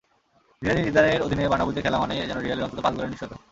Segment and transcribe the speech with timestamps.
[0.61, 3.35] Zinedine জিদানের অধীনে বার্নাব্যুতে খেলা মানেই যেন রিয়ালের অন্তত পাঁচ গোলের নিশ্চয়তা।